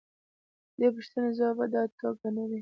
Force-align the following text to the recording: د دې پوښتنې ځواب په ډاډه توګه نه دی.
د 0.77 0.79
دې 0.79 0.87
پوښتنې 0.95 1.29
ځواب 1.37 1.55
په 1.59 1.65
ډاډه 1.73 1.93
توګه 2.01 2.27
نه 2.37 2.43
دی. 2.49 2.59